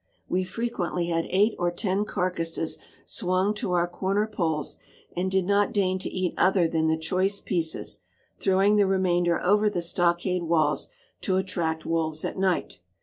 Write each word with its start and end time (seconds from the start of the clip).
We 0.27 0.43
frequently 0.43 1.09
had 1.09 1.27
eight 1.29 1.53
or 1.59 1.69
ten 1.69 2.05
carcasses 2.05 2.79
swung 3.05 3.53
to 3.53 3.73
our 3.73 3.87
corner 3.87 4.25
poles, 4.25 4.77
and 5.15 5.29
did 5.29 5.45
not 5.45 5.71
deign 5.73 5.99
to 5.99 6.09
eat 6.09 6.33
other 6.37 6.67
than 6.67 6.87
the 6.87 6.97
choice 6.97 7.39
pieces, 7.39 7.99
throwing 8.39 8.77
the 8.77 8.87
remainder 8.87 9.39
over 9.43 9.69
the 9.69 9.79
stockade 9.83 10.41
walls 10.41 10.89
to 11.21 11.37
attract 11.37 11.85
wolves 11.85 12.25
at 12.25 12.35
night. 12.35 12.79